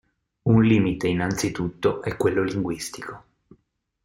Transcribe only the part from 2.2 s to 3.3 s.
linguistico.